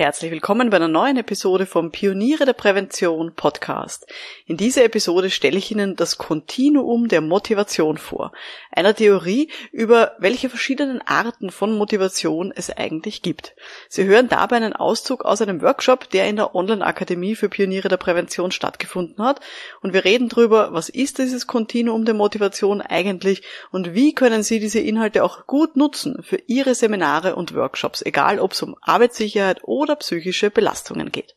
herzlich 0.00 0.30
willkommen 0.30 0.70
bei 0.70 0.78
einer 0.78 0.88
neuen 0.88 1.18
Episode 1.18 1.66
vom 1.66 1.90
Pioniere 1.90 2.46
der 2.46 2.54
Prävention 2.54 3.34
Podcast. 3.34 4.06
In 4.46 4.56
dieser 4.56 4.82
Episode 4.82 5.28
stelle 5.28 5.58
ich 5.58 5.70
Ihnen 5.70 5.94
das 5.94 6.16
Kontinuum 6.16 7.08
der 7.08 7.20
Motivation 7.20 7.98
vor, 7.98 8.32
einer 8.72 8.94
Theorie 8.94 9.50
über 9.72 10.12
welche 10.18 10.48
verschiedenen 10.48 11.02
Arten 11.02 11.50
von 11.50 11.76
Motivation 11.76 12.50
es 12.50 12.70
eigentlich 12.70 13.20
gibt. 13.20 13.54
Sie 13.90 14.04
hören 14.04 14.30
dabei 14.30 14.56
einen 14.56 14.72
Auszug 14.72 15.26
aus 15.26 15.42
einem 15.42 15.60
Workshop, 15.60 16.08
der 16.08 16.28
in 16.28 16.36
der 16.36 16.54
Online-Akademie 16.54 17.34
für 17.34 17.50
Pioniere 17.50 17.90
der 17.90 17.98
Prävention 17.98 18.52
stattgefunden 18.52 19.22
hat 19.22 19.40
und 19.82 19.92
wir 19.92 20.06
reden 20.06 20.30
darüber, 20.30 20.72
was 20.72 20.88
ist 20.88 21.18
dieses 21.18 21.46
Kontinuum 21.46 22.06
der 22.06 22.14
Motivation 22.14 22.80
eigentlich 22.80 23.42
und 23.70 23.92
wie 23.92 24.14
können 24.14 24.42
Sie 24.44 24.60
diese 24.60 24.80
Inhalte 24.80 25.22
auch 25.24 25.46
gut 25.46 25.76
nutzen 25.76 26.22
für 26.22 26.40
Ihre 26.46 26.74
Seminare 26.74 27.36
und 27.36 27.54
Workshops, 27.54 28.00
egal 28.00 28.38
ob 28.38 28.52
es 28.52 28.62
um 28.62 28.76
Arbeitssicherheit 28.80 29.62
oder 29.64 29.89
psychische 29.96 30.50
Belastungen 30.50 31.12
geht. 31.12 31.34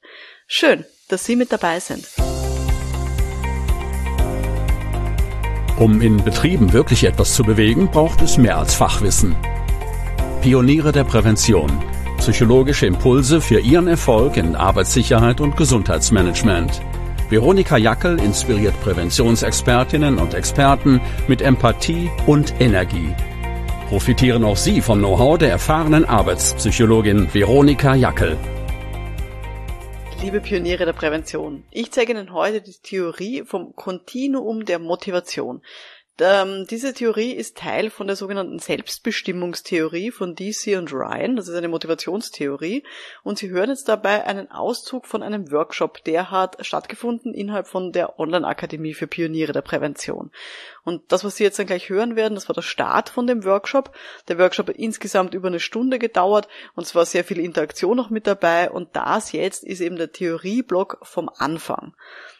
Schön, 0.47 0.85
dass 1.09 1.25
Sie 1.25 1.35
mit 1.35 1.51
dabei 1.51 1.79
sind. 1.79 2.07
Um 5.77 6.01
in 6.01 6.23
Betrieben 6.23 6.71
wirklich 6.71 7.03
etwas 7.03 7.33
zu 7.33 7.43
bewegen, 7.43 7.89
braucht 7.89 8.21
es 8.21 8.37
mehr 8.37 8.57
als 8.57 8.75
Fachwissen. 8.75 9.35
Pioniere 10.41 10.91
der 10.91 11.03
Prävention. 11.03 11.71
Psychologische 12.17 12.85
Impulse 12.85 13.41
für 13.41 13.59
Ihren 13.59 13.87
Erfolg 13.87 14.37
in 14.37 14.55
Arbeitssicherheit 14.55 15.41
und 15.41 15.57
Gesundheitsmanagement. 15.57 16.81
Veronika 17.29 17.77
Jackel 17.77 18.19
inspiriert 18.19 18.79
Präventionsexpertinnen 18.81 20.19
und 20.19 20.35
Experten 20.35 21.01
mit 21.27 21.41
Empathie 21.41 22.11
und 22.27 22.53
Energie. 22.61 23.13
Profitieren 23.93 24.43
auch 24.43 24.57
Sie 24.57 24.81
vom 24.81 24.97
Know-how 24.97 25.37
der 25.37 25.51
erfahrenen 25.51 26.03
Arbeitspsychologin 26.03 27.31
Veronika 27.31 27.93
Jackel. 27.93 28.39
Liebe 30.19 30.41
Pioniere 30.41 30.85
der 30.85 30.93
Prävention, 30.93 31.63
ich 31.69 31.91
zeige 31.91 32.13
Ihnen 32.13 32.33
heute 32.33 32.61
die 32.61 32.73
Theorie 32.81 33.43
vom 33.45 33.75
Kontinuum 33.75 34.65
der 34.65 34.79
Motivation. 34.79 35.61
Ähm, 36.19 36.67
diese 36.69 36.93
Theorie 36.93 37.31
ist 37.31 37.57
Teil 37.57 37.89
von 37.89 38.05
der 38.05 38.15
sogenannten 38.15 38.59
Selbstbestimmungstheorie 38.59 40.11
von 40.11 40.35
DC 40.35 40.77
und 40.77 40.93
Ryan. 40.93 41.35
Das 41.35 41.47
ist 41.47 41.55
eine 41.55 41.67
Motivationstheorie. 41.69 42.83
Und 43.23 43.39
Sie 43.39 43.49
hören 43.49 43.71
jetzt 43.71 43.89
dabei 43.89 44.23
einen 44.25 44.51
Auszug 44.51 45.07
von 45.07 45.23
einem 45.23 45.51
Workshop, 45.51 46.03
der 46.03 46.29
hat 46.29 46.63
stattgefunden 46.63 47.33
innerhalb 47.33 47.67
von 47.67 47.91
der 47.91 48.19
Online-Akademie 48.19 48.93
für 48.93 49.07
Pioniere 49.07 49.53
der 49.53 49.63
Prävention. 49.63 50.31
Und 50.83 51.11
das, 51.11 51.23
was 51.23 51.37
Sie 51.37 51.43
jetzt 51.43 51.57
dann 51.57 51.65
gleich 51.65 51.89
hören 51.89 52.15
werden, 52.15 52.35
das 52.35 52.47
war 52.47 52.53
der 52.53 52.61
Start 52.61 53.09
von 53.09 53.25
dem 53.25 53.43
Workshop. 53.43 53.91
Der 54.27 54.37
Workshop 54.37 54.67
hat 54.67 54.75
insgesamt 54.75 55.33
über 55.33 55.47
eine 55.47 55.59
Stunde 55.59 55.97
gedauert 55.97 56.47
und 56.75 56.83
es 56.83 56.93
war 56.93 57.07
sehr 57.07 57.23
viel 57.23 57.39
Interaktion 57.39 57.97
noch 57.97 58.11
mit 58.11 58.27
dabei. 58.27 58.69
Und 58.69 58.95
das 58.95 59.31
jetzt 59.31 59.63
ist 59.63 59.81
eben 59.81 59.95
der 59.95 60.11
Theorieblock 60.11 60.99
vom 61.01 61.27
Anfang. 61.35 61.95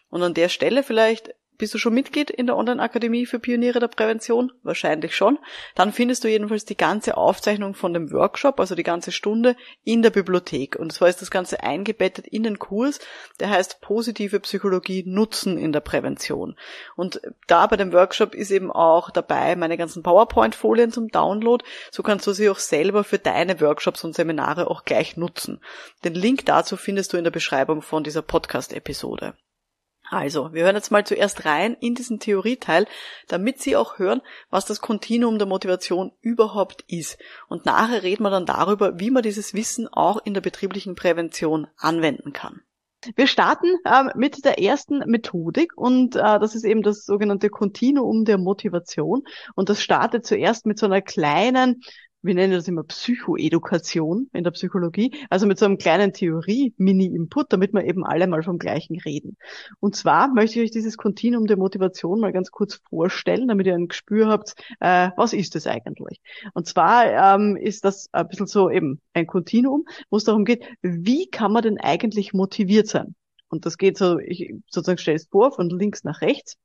Und 0.09 0.21
an 0.21 0.35
der 0.35 0.49
Stelle 0.49 0.83
vielleicht 0.83 1.33
bist 1.63 1.73
du 1.73 1.77
schon 1.77 1.93
Mitglied 1.93 2.29
in 2.29 2.45
der 2.45 2.57
Online-Akademie 2.57 3.25
für 3.25 3.39
Pioniere 3.39 3.79
der 3.79 3.87
Prävention? 3.87 4.51
Wahrscheinlich 4.63 5.15
schon. 5.15 5.39
Dann 5.75 5.93
findest 5.93 6.25
du 6.25 6.27
jedenfalls 6.27 6.65
die 6.65 6.75
ganze 6.75 7.15
Aufzeichnung 7.15 7.73
von 7.73 7.93
dem 7.93 8.11
Workshop, 8.11 8.59
also 8.59 8.75
die 8.75 8.83
ganze 8.83 9.13
Stunde, 9.13 9.55
in 9.85 10.01
der 10.01 10.09
Bibliothek. 10.09 10.75
Und 10.75 10.91
zwar 10.91 11.07
ist 11.07 11.21
das 11.21 11.31
Ganze 11.31 11.63
eingebettet 11.63 12.27
in 12.27 12.43
den 12.43 12.59
Kurs, 12.59 12.99
der 13.39 13.49
heißt 13.49 13.79
Positive 13.79 14.41
Psychologie 14.41 15.05
nutzen 15.07 15.57
in 15.57 15.71
der 15.71 15.79
Prävention. 15.79 16.57
Und 16.97 17.21
da 17.47 17.65
bei 17.67 17.77
dem 17.77 17.93
Workshop 17.93 18.35
ist 18.35 18.51
eben 18.51 18.69
auch 18.69 19.09
dabei 19.09 19.55
meine 19.55 19.77
ganzen 19.77 20.03
PowerPoint-Folien 20.03 20.91
zum 20.91 21.07
Download. 21.07 21.63
So 21.91 22.03
kannst 22.03 22.27
du 22.27 22.33
sie 22.33 22.49
auch 22.49 22.59
selber 22.59 23.05
für 23.05 23.19
deine 23.19 23.61
Workshops 23.61 24.03
und 24.03 24.15
Seminare 24.15 24.69
auch 24.69 24.83
gleich 24.83 25.15
nutzen. 25.15 25.61
Den 26.03 26.13
Link 26.13 26.45
dazu 26.45 26.75
findest 26.75 27.13
du 27.13 27.17
in 27.17 27.23
der 27.23 27.31
Beschreibung 27.31 27.81
von 27.81 28.03
dieser 28.03 28.21
Podcast-Episode. 28.21 29.35
Also, 30.13 30.53
wir 30.53 30.63
hören 30.63 30.75
jetzt 30.75 30.91
mal 30.91 31.03
zuerst 31.03 31.43
rein 31.45 31.75
in 31.79 31.95
diesen 31.95 32.19
Theorieteil, 32.19 32.85
damit 33.27 33.59
Sie 33.59 33.75
auch 33.75 33.97
hören, 33.97 34.21
was 34.51 34.65
das 34.65 34.79
Kontinuum 34.79 35.39
der 35.39 35.47
Motivation 35.47 36.11
überhaupt 36.21 36.85
ist. 36.87 37.17
Und 37.49 37.65
nachher 37.65 38.03
reden 38.03 38.21
wir 38.21 38.29
dann 38.29 38.45
darüber, 38.45 38.99
wie 38.99 39.09
man 39.09 39.23
dieses 39.23 39.55
Wissen 39.55 39.87
auch 39.87 40.19
in 40.23 40.35
der 40.35 40.41
betrieblichen 40.41 40.93
Prävention 40.93 41.65
anwenden 41.77 42.31
kann. 42.31 42.61
Wir 43.15 43.25
starten 43.25 43.67
äh, 43.85 44.03
mit 44.15 44.45
der 44.45 44.61
ersten 44.61 44.99
Methodik 45.09 45.75
und 45.75 46.15
äh, 46.15 46.19
das 46.19 46.53
ist 46.53 46.63
eben 46.63 46.83
das 46.83 47.05
sogenannte 47.05 47.49
Kontinuum 47.49 48.23
der 48.23 48.37
Motivation. 48.37 49.23
Und 49.55 49.69
das 49.69 49.81
startet 49.81 50.27
zuerst 50.27 50.67
mit 50.67 50.77
so 50.77 50.85
einer 50.85 51.01
kleinen 51.01 51.81
wir 52.23 52.33
nennen 52.33 52.53
das 52.53 52.67
immer 52.67 52.83
Psychoedukation 52.83 54.29
in 54.33 54.43
der 54.43 54.51
Psychologie, 54.51 55.13
also 55.29 55.45
mit 55.45 55.59
so 55.59 55.65
einem 55.65 55.77
kleinen 55.77 56.13
Theorie-Mini-Input, 56.13 57.51
damit 57.51 57.73
wir 57.73 57.83
eben 57.83 58.05
alle 58.05 58.27
mal 58.27 58.41
vom 58.43 58.57
Gleichen 58.57 58.99
reden. 58.99 59.37
Und 59.79 59.95
zwar 59.95 60.29
möchte 60.29 60.59
ich 60.59 60.65
euch 60.65 60.71
dieses 60.71 60.97
Kontinuum 60.97 61.47
der 61.47 61.57
Motivation 61.57 62.21
mal 62.21 62.31
ganz 62.31 62.49
kurz 62.49 62.75
vorstellen, 62.89 63.49
damit 63.49 63.67
ihr 63.67 63.75
ein 63.75 63.89
Gespür 63.89 64.27
habt, 64.27 64.55
äh, 64.79 65.09
was 65.17 65.33
ist 65.33 65.55
das 65.55 65.67
eigentlich? 65.67 66.21
Und 66.53 66.67
zwar 66.67 67.35
ähm, 67.35 67.57
ist 67.57 67.83
das 67.83 68.07
ein 68.13 68.27
bisschen 68.27 68.47
so 68.47 68.69
eben 68.69 69.01
ein 69.13 69.27
Kontinuum, 69.27 69.85
wo 70.09 70.17
es 70.17 70.23
darum 70.23 70.45
geht, 70.45 70.63
wie 70.81 71.29
kann 71.29 71.51
man 71.51 71.63
denn 71.63 71.77
eigentlich 71.77 72.33
motiviert 72.33 72.87
sein? 72.87 73.15
Und 73.49 73.65
das 73.65 73.77
geht 73.77 73.97
so, 73.97 74.17
ich 74.17 74.53
sozusagen 74.67 74.97
stelle 74.97 75.17
es 75.17 75.27
vor, 75.27 75.51
von 75.51 75.69
links 75.69 76.03
nach 76.03 76.21
rechts 76.21 76.57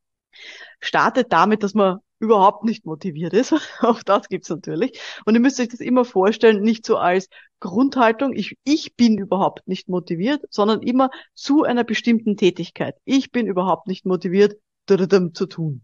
startet 0.80 1.32
damit, 1.32 1.62
dass 1.62 1.74
man 1.74 1.98
überhaupt 2.20 2.64
nicht 2.64 2.84
motiviert 2.86 3.32
ist. 3.32 3.52
Auch 3.80 4.02
das 4.02 4.28
gibt's 4.28 4.50
natürlich. 4.50 5.00
Und 5.24 5.34
ihr 5.34 5.40
müsst 5.40 5.60
euch 5.60 5.68
das 5.68 5.80
immer 5.80 6.04
vorstellen, 6.04 6.62
nicht 6.62 6.84
so 6.84 6.96
als 6.96 7.28
Grundhaltung, 7.60 8.34
ich, 8.34 8.56
ich 8.64 8.94
bin 8.96 9.18
überhaupt 9.18 9.66
nicht 9.66 9.88
motiviert, 9.88 10.42
sondern 10.50 10.82
immer 10.82 11.10
zu 11.34 11.64
einer 11.64 11.84
bestimmten 11.84 12.36
Tätigkeit. 12.36 12.96
Ich 13.04 13.30
bin 13.32 13.46
überhaupt 13.46 13.86
nicht 13.86 14.06
motiviert, 14.06 14.56
zu 14.86 15.46
tun. 15.46 15.82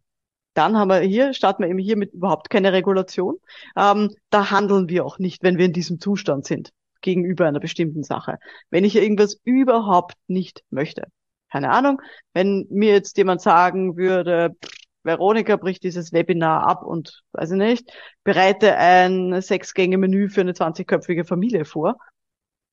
Dann 0.55 0.79
haben 0.79 0.89
wir 0.89 1.01
hier, 1.01 1.35
starten 1.35 1.63
wir 1.63 1.69
eben 1.69 1.79
hier 1.79 1.99
mit 1.99 2.15
überhaupt 2.15 2.49
keine 2.49 2.73
Regulation. 2.73 3.37
Ähm, 3.77 4.15
da 4.31 4.51
handeln 4.51 4.89
wir 4.89 5.05
auch 5.05 5.19
nicht, 5.19 5.43
wenn 5.43 5.59
wir 5.59 5.67
in 5.67 5.75
diesem 5.75 6.01
Zustand 6.01 6.47
sind, 6.47 6.71
gegenüber 7.03 7.47
einer 7.47 7.61
bestimmten 7.61 8.03
Sache. 8.03 8.39
Wenn 8.71 8.85
ich 8.85 8.97
irgendwas 8.97 9.37
überhaupt 9.45 10.15
nicht 10.27 10.63
möchte. 10.71 11.09
Keine 11.51 11.71
Ahnung, 11.71 12.01
wenn 12.33 12.67
mir 12.71 12.93
jetzt 12.93 13.19
jemand 13.19 13.43
sagen 13.43 13.97
würde, 13.97 14.57
Veronika 15.05 15.57
bricht 15.57 15.85
dieses 15.85 16.13
Webinar 16.13 16.67
ab 16.67 16.83
und, 16.83 17.23
weiß 17.33 17.53
ich 17.53 17.59
nicht, 17.59 17.93
bereite 18.25 18.77
ein 18.77 19.41
Sechs-Gänge-Menü 19.41 20.29
für 20.29 20.41
eine 20.41 20.53
20-köpfige 20.53 21.25
Familie 21.25 21.65
vor. 21.65 21.97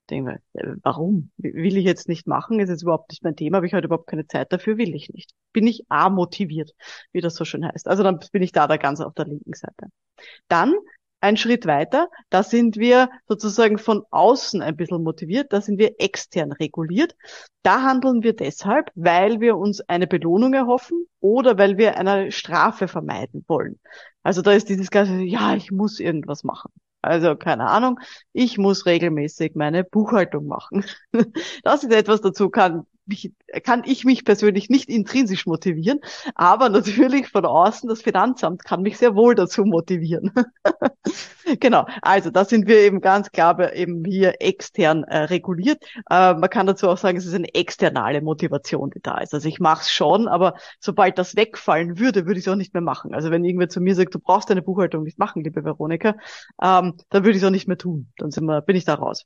Denke 0.10 0.32
mir, 0.32 0.62
äh, 0.62 0.76
warum? 0.82 1.32
Will 1.38 1.78
ich 1.78 1.86
jetzt 1.86 2.10
nicht 2.10 2.28
machen? 2.28 2.60
Ist 2.60 2.70
jetzt 2.70 2.84
überhaupt 2.84 3.12
nicht 3.12 3.24
mein 3.24 3.36
Thema, 3.36 3.58
habe 3.58 3.68
ich 3.68 3.74
heute 3.74 3.86
überhaupt 3.86 4.08
keine 4.08 4.28
Zeit 4.28 4.52
dafür, 4.52 4.78
will 4.78 4.96
ich 4.96 5.10
nicht. 5.10 5.32
Bin 5.54 5.68
ich 5.68 5.86
A-motiviert, 5.90 6.72
wie 7.12 7.22
das 7.22 7.36
so 7.36 7.46
schön 7.46 7.66
heißt. 7.66 7.88
Also 7.88 8.02
dann 8.04 8.20
bin 8.32 8.42
ich 8.42 8.52
da, 8.52 8.68
da 8.68 8.78
ganz 8.78 9.02
auf 9.02 9.14
der 9.14 9.26
linken 9.26 9.54
Seite. 9.54 9.88
Dann 10.48 10.74
ein 11.22 11.38
Schritt 11.38 11.66
weiter, 11.66 12.10
da 12.30 12.44
sind 12.44 12.78
wir 12.78 13.10
sozusagen 13.28 13.78
von 13.78 14.04
außen 14.10 14.62
ein 14.62 14.76
bisschen 14.76 15.04
motiviert, 15.04 15.54
da 15.54 15.62
sind 15.62 15.78
wir 15.78 16.00
extern 16.00 16.52
reguliert. 16.52 17.16
Da 17.64 17.84
handeln 17.84 18.24
wir 18.24 18.36
deshalb, 18.36 18.90
weil 18.96 19.40
wir 19.40 19.56
uns 19.58 19.82
eine 19.82 20.08
Belohnung 20.08 20.54
erhoffen 20.54 21.06
oder 21.20 21.58
weil 21.58 21.78
wir 21.78 21.98
eine 21.98 22.32
Strafe 22.32 22.88
vermeiden 22.88 23.46
wollen. 23.48 23.80
Also 24.24 24.42
da 24.42 24.52
ist 24.52 24.70
dieses 24.70 24.90
ganze, 24.90 25.22
ja, 25.22 25.56
ich 25.56 25.72
muss 25.72 26.00
irgendwas 26.00 26.44
machen. 26.44 26.72
Also 27.02 27.36
keine 27.36 27.68
Ahnung, 27.68 28.00
ich 28.34 28.58
muss 28.58 28.86
regelmäßig 28.86 29.56
meine 29.56 29.84
Buchhaltung 29.84 30.48
machen. 30.48 30.86
Das 31.64 31.84
ist 31.84 31.94
etwas 31.94 32.22
dazu, 32.22 32.50
kann 32.50 32.86
mich, 33.06 33.34
kann 33.64 33.84
ich 33.86 34.06
mich 34.06 34.26
persönlich 34.26 34.70
nicht 34.70 34.90
intrinsisch 34.90 35.46
motivieren, 35.46 36.00
aber 36.36 36.70
natürlich 36.70 37.28
von 37.28 37.46
außen 37.46 37.90
das 37.90 38.02
Finanzamt 38.02 38.64
kann 38.64 38.82
mich 38.82 38.98
sehr 38.98 39.16
wohl 39.16 39.36
dazu 39.36 39.66
motivieren. 39.66 40.32
genau, 41.60 41.86
also 42.02 42.30
da 42.30 42.46
sind 42.46 42.68
wir 42.68 42.80
eben 42.80 43.02
ganz 43.02 43.32
klar 43.32 43.74
eben 43.74 44.06
hier 44.06 44.36
extern 44.40 45.04
äh, 45.04 45.24
reguliert. 45.24 45.84
Äh, 46.10 46.34
man 46.36 46.50
kann 46.50 46.68
dazu 46.68 46.88
auch 46.88 46.98
sagen, 46.98 47.18
es 47.18 47.26
ist 47.26 47.34
eine 47.34 47.54
externe 47.54 48.22
Motivation, 48.22 48.90
die 48.92 49.02
da 49.02 49.18
ist. 49.20 49.34
Also 49.34 49.48
ich 49.48 49.60
mache 49.60 49.82
es 49.82 49.92
schon, 49.92 50.28
aber 50.28 50.56
sobald 50.80 51.18
das 51.18 51.36
wegfallen 51.36 52.00
würde, 52.00 52.26
würde 52.26 52.40
ich 52.40 52.46
es 52.46 52.52
auch 52.52 52.56
nicht 52.56 52.74
mehr 52.74 52.82
machen. 52.82 53.14
Also 53.14 53.32
wenn 53.32 53.44
irgendwer 53.44 53.70
zu 53.70 53.82
mir 53.82 53.96
sagt, 53.96 54.16
du 54.16 54.20
brauchst 54.20 54.50
deine 54.50 54.62
Buchhaltung 54.62 55.04
nicht 55.04 55.20
machen, 55.20 55.44
liebe 55.44 55.64
Veronika, 55.64 56.16
ähm, 56.62 56.98
dann 57.10 57.24
würde 57.24 57.32
ich 57.32 57.38
es 57.38 57.44
auch 57.44 57.52
nicht 57.52 57.68
mehr 57.68 57.78
tun. 57.78 58.12
Dann 58.18 58.32
sind 58.32 58.46
wir, 58.46 58.62
bin 58.62 58.76
ich 58.76 58.86
da 58.86 58.96
raus. 58.96 59.26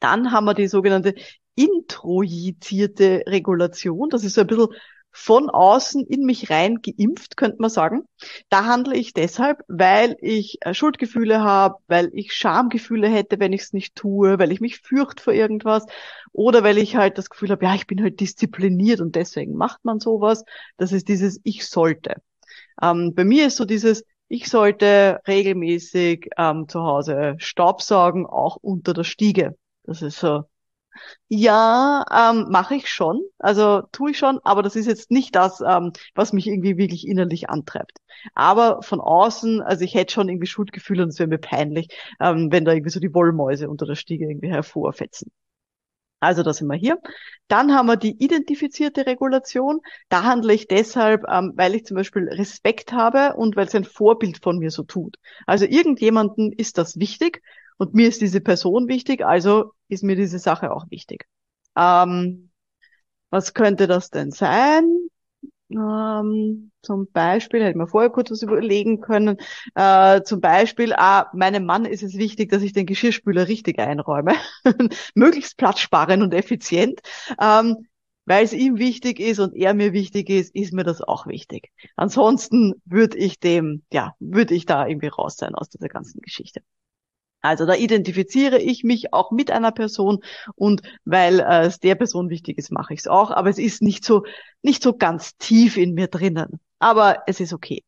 Dann 0.00 0.32
haben 0.32 0.44
wir 0.44 0.54
die 0.54 0.68
sogenannte 0.68 1.14
introjizierte 1.54 3.24
Regulation. 3.26 4.10
Das 4.10 4.24
ist 4.24 4.34
so 4.34 4.42
ein 4.42 4.46
bisschen 4.46 4.68
von 5.16 5.48
außen 5.48 6.04
in 6.06 6.24
mich 6.26 6.50
rein 6.50 6.80
geimpft, 6.82 7.36
könnte 7.36 7.58
man 7.60 7.70
sagen. 7.70 8.02
Da 8.48 8.64
handle 8.64 8.96
ich 8.96 9.12
deshalb, 9.12 9.60
weil 9.68 10.16
ich 10.20 10.58
äh, 10.62 10.74
Schuldgefühle 10.74 11.40
habe, 11.40 11.76
weil 11.86 12.10
ich 12.12 12.32
Schamgefühle 12.32 13.08
hätte, 13.08 13.38
wenn 13.38 13.52
ich 13.52 13.62
es 13.62 13.72
nicht 13.72 13.94
tue, 13.94 14.40
weil 14.40 14.50
ich 14.50 14.60
mich 14.60 14.80
fürchte 14.80 15.22
vor 15.22 15.32
irgendwas 15.32 15.86
oder 16.32 16.64
weil 16.64 16.78
ich 16.78 16.96
halt 16.96 17.16
das 17.16 17.30
Gefühl 17.30 17.50
habe, 17.50 17.64
ja, 17.64 17.76
ich 17.76 17.86
bin 17.86 18.02
halt 18.02 18.18
diszipliniert 18.18 19.00
und 19.00 19.14
deswegen 19.14 19.54
macht 19.54 19.84
man 19.84 20.00
sowas. 20.00 20.44
Das 20.78 20.90
ist 20.90 21.08
dieses 21.08 21.40
Ich 21.44 21.64
sollte. 21.68 22.16
Ähm, 22.82 23.14
bei 23.14 23.24
mir 23.24 23.46
ist 23.46 23.56
so 23.56 23.64
dieses 23.64 24.04
ich 24.28 24.48
sollte 24.48 25.20
regelmäßig 25.28 26.30
ähm, 26.38 26.66
zu 26.68 26.82
Hause 26.82 27.36
Staubsaugen, 27.38 28.26
auch 28.26 28.56
unter 28.56 28.94
der 28.94 29.04
Stiege. 29.04 29.56
Das 29.84 30.02
ist 30.02 30.18
so 30.18 30.44
Ja, 31.28 32.04
ähm, 32.10 32.46
mache 32.50 32.74
ich 32.76 32.88
schon. 32.88 33.20
Also 33.38 33.82
tue 33.92 34.10
ich 34.12 34.18
schon, 34.18 34.38
aber 34.44 34.62
das 34.62 34.76
ist 34.76 34.86
jetzt 34.86 35.10
nicht 35.10 35.34
das, 35.34 35.60
ähm, 35.60 35.92
was 36.14 36.32
mich 36.32 36.46
irgendwie 36.46 36.76
wirklich 36.76 37.06
innerlich 37.06 37.48
antreibt. 37.50 37.98
Aber 38.34 38.82
von 38.82 39.00
außen, 39.00 39.60
also 39.62 39.84
ich 39.84 39.94
hätte 39.94 40.12
schon 40.14 40.28
irgendwie 40.28 40.46
Schuldgefühle 40.46 41.02
und 41.02 41.08
es 41.10 41.18
wäre 41.18 41.28
mir 41.28 41.38
peinlich, 41.38 41.88
ähm, 42.20 42.52
wenn 42.52 42.64
da 42.64 42.72
irgendwie 42.72 42.90
so 42.90 43.00
die 43.00 43.14
Wollmäuse 43.14 43.68
unter 43.68 43.86
der 43.86 43.96
Stiege 43.96 44.26
irgendwie 44.28 44.50
hervorfetzen. 44.50 45.30
Also 46.20 46.42
da 46.42 46.54
sind 46.54 46.68
wir 46.68 46.76
hier. 46.76 46.98
Dann 47.48 47.74
haben 47.74 47.86
wir 47.86 47.96
die 47.96 48.16
identifizierte 48.24 49.06
Regulation. 49.06 49.80
Da 50.08 50.24
handle 50.24 50.54
ich 50.54 50.68
deshalb, 50.68 51.22
ähm, 51.28 51.52
weil 51.56 51.74
ich 51.74 51.84
zum 51.84 51.96
Beispiel 51.96 52.28
Respekt 52.28 52.92
habe 52.92 53.34
und 53.36 53.56
weil 53.56 53.66
es 53.66 53.74
ein 53.74 53.84
Vorbild 53.84 54.38
von 54.42 54.58
mir 54.58 54.70
so 54.70 54.84
tut. 54.84 55.16
Also 55.46 55.66
irgendjemanden 55.66 56.52
ist 56.52 56.78
das 56.78 56.98
wichtig 56.98 57.42
und 57.76 57.94
mir 57.94 58.08
ist 58.08 58.22
diese 58.22 58.40
Person 58.40 58.88
wichtig, 58.88 59.24
also 59.24 59.72
ist 59.88 60.02
mir 60.04 60.16
diese 60.16 60.38
Sache 60.38 60.72
auch 60.72 60.90
wichtig. 60.90 61.26
Ähm, 61.76 62.50
was 63.30 63.54
könnte 63.54 63.86
das 63.86 64.10
denn 64.10 64.30
sein? 64.30 65.08
Ähm, 65.70 66.70
zum 66.82 67.10
Beispiel, 67.10 67.60
hätte 67.60 67.70
ich 67.70 67.76
mir 67.76 67.88
vorher 67.88 68.10
kurz 68.10 68.30
was 68.30 68.42
überlegen 68.42 69.00
können, 69.00 69.38
äh, 69.74 70.22
zum 70.22 70.40
Beispiel, 70.40 70.92
ah, 70.94 71.30
meinem 71.34 71.64
Mann 71.64 71.84
ist 71.84 72.02
es 72.02 72.14
wichtig, 72.16 72.50
dass 72.50 72.62
ich 72.62 72.72
den 72.72 72.86
Geschirrspüler 72.86 73.48
richtig 73.48 73.78
einräume, 73.78 74.34
möglichst 75.14 75.56
platzsparend 75.56 76.22
und 76.22 76.34
effizient. 76.34 77.00
Ähm, 77.40 77.86
weil 78.26 78.44
es 78.44 78.52
ihm 78.54 78.78
wichtig 78.78 79.20
ist 79.20 79.38
und 79.38 79.54
er 79.54 79.74
mir 79.74 79.92
wichtig 79.92 80.30
ist, 80.30 80.54
ist 80.54 80.72
mir 80.72 80.84
das 80.84 81.02
auch 81.02 81.26
wichtig. 81.26 81.70
Ansonsten 81.96 82.74
würde 82.86 83.18
ich 83.18 83.38
dem, 83.38 83.84
ja, 83.92 84.14
würde 84.18 84.54
ich 84.54 84.64
da 84.66 84.86
irgendwie 84.86 85.08
raus 85.08 85.36
sein 85.36 85.54
aus 85.54 85.68
dieser 85.68 85.88
ganzen 85.88 86.20
Geschichte. 86.22 86.62
Also 87.44 87.66
da 87.66 87.74
identifiziere 87.74 88.58
ich 88.58 88.84
mich 88.84 89.12
auch 89.12 89.30
mit 89.30 89.50
einer 89.50 89.70
Person 89.70 90.20
und 90.54 90.80
weil 91.04 91.40
äh, 91.40 91.66
es 91.66 91.78
der 91.78 91.94
Person 91.94 92.30
wichtig 92.30 92.56
ist, 92.56 92.72
mache 92.72 92.94
ich 92.94 93.00
es 93.00 93.06
auch. 93.06 93.30
Aber 93.30 93.50
es 93.50 93.58
ist 93.58 93.82
nicht 93.82 94.02
so, 94.02 94.24
nicht 94.62 94.82
so 94.82 94.96
ganz 94.96 95.36
tief 95.36 95.76
in 95.76 95.92
mir 95.92 96.06
drinnen. 96.08 96.58
Aber 96.78 97.18
es 97.26 97.40
ist 97.40 97.52
okay. 97.52 97.84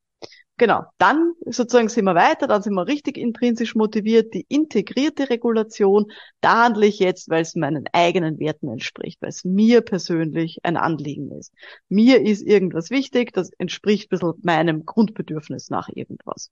Genau, 0.58 0.84
dann 0.96 1.34
sozusagen 1.44 1.90
sind 1.90 2.06
wir 2.06 2.14
weiter, 2.14 2.46
dann 2.46 2.62
sind 2.62 2.72
wir 2.74 2.86
richtig 2.86 3.18
intrinsisch 3.18 3.74
motiviert. 3.74 4.32
Die 4.32 4.46
integrierte 4.48 5.28
Regulation, 5.28 6.06
da 6.40 6.64
handle 6.64 6.86
ich 6.86 6.98
jetzt, 6.98 7.28
weil 7.28 7.42
es 7.42 7.54
meinen 7.54 7.84
eigenen 7.92 8.38
Werten 8.38 8.68
entspricht, 8.68 9.20
weil 9.20 9.28
es 9.28 9.44
mir 9.44 9.82
persönlich 9.82 10.60
ein 10.62 10.78
Anliegen 10.78 11.30
ist. 11.32 11.52
Mir 11.90 12.22
ist 12.22 12.42
irgendwas 12.42 12.88
wichtig, 12.88 13.32
das 13.32 13.50
entspricht 13.58 14.06
ein 14.06 14.18
bisschen 14.18 14.34
meinem 14.42 14.86
Grundbedürfnis 14.86 15.68
nach 15.68 15.90
irgendwas. 15.94 16.50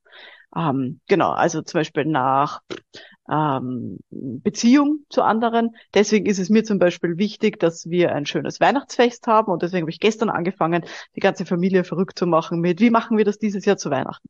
Ähm, 0.56 1.00
genau, 1.08 1.30
also 1.30 1.62
zum 1.62 1.80
Beispiel 1.80 2.04
nach 2.04 2.60
ähm, 3.30 3.98
Beziehung 4.10 5.00
zu 5.08 5.22
anderen. 5.22 5.70
Deswegen 5.94 6.26
ist 6.26 6.38
es 6.38 6.50
mir 6.50 6.64
zum 6.64 6.78
Beispiel 6.78 7.16
wichtig, 7.16 7.58
dass 7.58 7.88
wir 7.88 8.14
ein 8.14 8.26
schönes 8.26 8.60
Weihnachtsfest 8.60 9.26
haben 9.26 9.50
und 9.50 9.62
deswegen 9.62 9.82
habe 9.82 9.90
ich 9.90 10.00
gestern 10.00 10.30
angefangen, 10.30 10.84
die 11.16 11.20
ganze 11.20 11.46
Familie 11.46 11.84
verrückt 11.84 12.18
zu 12.18 12.26
machen 12.26 12.60
mit, 12.60 12.80
wie 12.80 12.90
machen 12.90 13.16
wir 13.16 13.24
das 13.24 13.38
dieses 13.38 13.64
Jahr 13.64 13.76
zu 13.76 13.90
Weihnachten? 13.90 14.28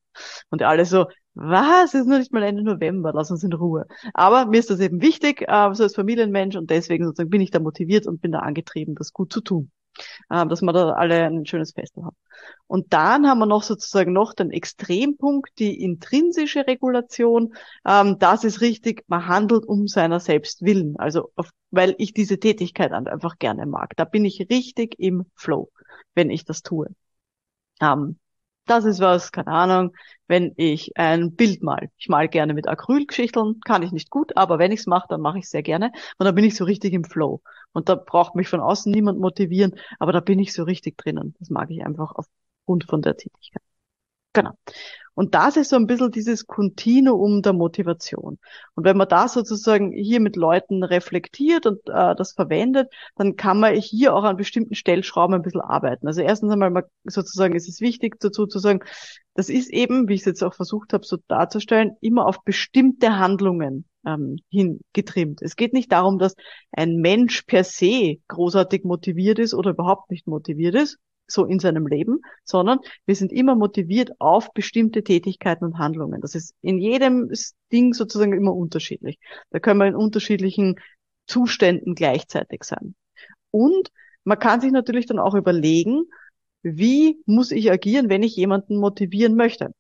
Und 0.51 0.63
alle 0.63 0.85
so, 0.85 1.07
was? 1.35 1.95
Es 1.95 2.03
ist 2.03 2.07
noch 2.07 2.19
nicht 2.19 2.33
mal 2.33 2.45
Ende 2.45 2.63
November, 2.63 3.13
lass 3.13 3.31
uns 3.31 3.43
in 3.43 3.53
Ruhe. 3.53 3.87
Aber 4.15 4.47
mir 4.47 4.61
ist 4.61 4.71
das 4.71 4.81
eben 4.81 5.03
wichtig, 5.03 5.43
äh, 5.43 5.75
so 5.75 5.83
als 5.83 5.95
Familienmensch 5.97 6.57
und 6.57 6.71
deswegen 6.71 7.05
sozusagen 7.05 7.31
bin 7.31 7.41
ich 7.41 7.51
da 7.51 7.59
motiviert 7.59 8.07
und 8.07 8.21
bin 8.21 8.33
da 8.33 8.41
angetrieben, 8.41 8.95
das 8.95 9.13
gut 9.13 9.33
zu 9.33 9.41
tun 9.41 9.71
äh, 10.31 10.47
dass 10.47 10.63
wir 10.63 10.73
da 10.73 10.91
alle 10.93 11.25
ein 11.25 11.47
schönes 11.47 11.73
Fest 11.73 11.97
haben. 11.97 12.17
Und 12.67 12.93
dann 12.93 13.27
haben 13.27 13.39
wir 13.39 13.47
noch 13.47 13.63
sozusagen 13.63 14.13
noch 14.13 14.35
den 14.35 14.51
Extrempunkt, 14.51 15.59
die 15.59 15.83
intrinsische 15.83 16.67
Regulation. 16.67 17.55
Ähm, 17.87 18.19
das 18.19 18.45
ist 18.45 18.61
richtig, 18.61 19.05
man 19.07 19.27
handelt 19.27 19.67
um 19.67 19.87
seiner 19.87 20.21
selbst 20.21 20.63
willen, 20.63 20.97
also 20.99 21.31
auf, 21.37 21.51
weil 21.71 21.95
ich 21.99 22.15
diese 22.15 22.39
Tätigkeit 22.39 22.93
einfach 22.93 23.39
gerne 23.39 23.67
mag. 23.67 23.95
Da 23.97 24.05
bin 24.05 24.25
ich 24.25 24.47
richtig 24.51 24.99
im 24.99 25.27
Flow, 25.35 25.71
wenn 26.15 26.31
ich 26.31 26.45
das 26.45 26.63
tue. 26.63 26.89
Ähm, 27.81 28.19
das 28.67 28.85
ist 28.87 29.01
was, 29.01 29.31
keine 29.31 29.49
Ahnung, 29.49 29.95
wenn 30.27 30.55
ich 30.57 30.97
ein 30.97 31.35
Bild 31.37 31.63
mal. 31.63 31.91
Ich 31.99 32.09
mal 32.09 32.29
gerne 32.29 32.55
mit 32.55 32.67
Acrylgeschichteln, 32.67 33.61
kann 33.65 33.83
ich 33.83 33.93
nicht 33.93 34.09
gut, 34.11 34.37
aber 34.37 34.59
wenn 34.59 34.73
ich 34.73 34.81
es 34.81 34.87
mache, 34.87 35.07
dann 35.09 35.21
mache 35.21 35.39
ich 35.39 35.49
sehr 35.51 35.63
gerne. 35.63 35.93
Und 36.19 36.25
da 36.25 36.33
bin 36.33 36.45
ich 36.45 36.57
so 36.57 36.65
richtig 36.65 36.95
im 36.95 37.05
Flow. 37.05 37.43
Und 37.75 37.91
da 37.91 37.97
braucht 37.97 38.37
mich 38.37 38.49
von 38.49 38.61
außen 38.61 38.91
niemand 38.91 39.21
motivieren, 39.21 39.75
aber 39.99 40.13
da 40.13 40.21
bin 40.21 40.39
ich 40.39 40.55
so 40.55 40.63
richtig 40.63 40.97
drinnen. 40.97 41.35
Das 41.41 41.51
mag 41.51 41.71
ich 41.71 41.85
einfach 41.85 42.15
aufgrund 42.15 42.85
von 42.85 43.03
der 43.03 43.17
Tätigkeit. 43.19 43.63
Genau. 44.33 44.53
Und 45.15 45.35
das 45.35 45.57
ist 45.57 45.71
so 45.71 45.77
ein 45.77 45.87
bisschen 45.87 46.11
dieses 46.11 46.47
Kontinuum 46.47 47.43
der 47.43 47.53
Motivation. 47.53 48.39
Und 48.75 48.85
wenn 48.85 48.97
man 48.97 49.09
da 49.09 49.29
sozusagen 49.29 49.93
hier 49.93 50.21
mit 50.21 50.37
Leuten 50.37 50.83
reflektiert 50.83 51.67
und 51.67 51.79
äh, 51.89 52.15
das 52.17 52.33
verwendet, 52.33 52.93
dann 53.17 53.37
kann 53.37 53.61
man 53.61 53.75
hier 53.75 54.15
auch 54.15 54.25
an 54.25 54.37
bestimmten 54.37 54.75
Stellschrauben 54.75 55.35
ein 55.35 55.43
bisschen 55.43 55.61
arbeiten. 55.61 56.07
Also 56.07 56.21
erstens 56.21 56.53
einmal 56.53 56.85
sozusagen 57.05 57.55
ist 57.55 57.69
es 57.69 57.81
wichtig 57.81 58.19
dazu 58.21 58.47
zu 58.47 58.59
sagen, 58.59 58.81
das 59.35 59.49
ist 59.49 59.71
eben, 59.71 60.09
wie 60.09 60.15
ich 60.15 60.21
es 60.21 60.27
jetzt 60.27 60.43
auch 60.43 60.55
versucht 60.55 60.93
habe, 60.93 61.05
so 61.05 61.19
darzustellen, 61.29 61.97
immer 62.01 62.27
auf 62.27 62.45
bestimmte 62.45 63.19
Handlungen 63.19 63.85
ähm, 64.07 64.37
hingetrimmt. 64.51 65.43
Es 65.43 65.57
geht 65.57 65.73
nicht 65.73 65.91
darum, 65.93 66.19
dass 66.19 66.35
ein 66.71 66.97
Mensch 66.97 67.43
per 67.43 67.65
se 67.65 68.17
großartig 68.29 68.85
motiviert 68.85 69.39
ist 69.39 69.55
oder 69.55 69.71
überhaupt 69.71 70.11
nicht 70.11 70.27
motiviert 70.27 70.75
ist, 70.75 70.99
so 71.27 71.45
in 71.45 71.59
seinem 71.59 71.87
Leben, 71.87 72.21
sondern 72.45 72.79
wir 73.07 73.17
sind 73.17 73.33
immer 73.33 73.55
motiviert 73.55 74.13
auf 74.19 74.53
bestimmte 74.53 75.03
Tätigkeiten 75.03 75.65
und 75.65 75.79
Handlungen. 75.79 76.21
Das 76.21 76.35
ist 76.35 76.55
in 76.61 76.79
jedem 76.79 77.31
Ding 77.73 77.95
sozusagen 77.95 78.35
immer 78.35 78.55
unterschiedlich. 78.55 79.19
Da 79.51 79.59
können 79.59 79.81
wir 79.81 79.87
in 79.87 79.95
unterschiedlichen 79.95 80.77
Zuständen 81.27 81.95
gleichzeitig 81.95 82.65
sein. 82.65 82.95
Und 83.51 83.91
man 84.25 84.39
kann 84.39 84.61
sich 84.61 84.73
natürlich 84.73 85.07
dann 85.07 85.19
auch 85.19 85.35
überlegen, 85.35 86.05
wie 86.63 87.23
muss 87.27 87.51
ich 87.51 87.71
agieren, 87.71 88.09
wenn 88.09 88.23
ich 88.23 88.37
jemanden 88.37 88.77
motivieren 88.77 89.37
möchte. 89.37 89.71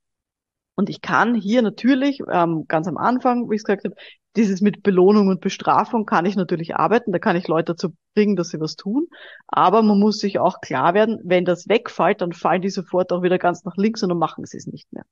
Und 0.74 0.90
ich 0.90 1.00
kann 1.00 1.34
hier 1.34 1.62
natürlich 1.62 2.20
ähm, 2.30 2.64
ganz 2.68 2.88
am 2.88 2.96
Anfang, 2.96 3.50
wie 3.50 3.56
ich 3.56 3.62
gesagt 3.62 3.84
habe, 3.84 3.94
dieses 4.36 4.60
mit 4.60 4.82
Belohnung 4.82 5.28
und 5.28 5.40
Bestrafung 5.40 6.06
kann 6.06 6.26
ich 6.26 6.36
natürlich 6.36 6.74
arbeiten, 6.74 7.12
da 7.12 7.18
kann 7.18 7.36
ich 7.36 7.46
Leute 7.46 7.72
dazu 7.72 7.94
bringen, 8.14 8.36
dass 8.36 8.48
sie 8.48 8.60
was 8.60 8.76
tun. 8.76 9.08
Aber 9.46 9.82
man 9.82 9.98
muss 9.98 10.18
sich 10.18 10.38
auch 10.38 10.60
klar 10.60 10.94
werden, 10.94 11.20
wenn 11.24 11.44
das 11.44 11.68
wegfällt, 11.68 12.20
dann 12.20 12.32
fallen 12.32 12.62
die 12.62 12.70
sofort 12.70 13.12
auch 13.12 13.22
wieder 13.22 13.38
ganz 13.38 13.64
nach 13.64 13.76
links 13.76 14.02
und 14.02 14.08
dann 14.08 14.18
machen 14.18 14.44
sie 14.46 14.56
es 14.56 14.66
nicht 14.66 14.92
mehr. 14.92 15.04